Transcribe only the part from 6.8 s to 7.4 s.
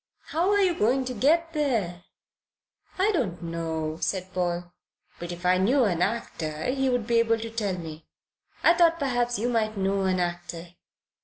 would be able